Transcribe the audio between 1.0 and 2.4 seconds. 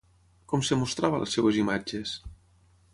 a les seves imatges?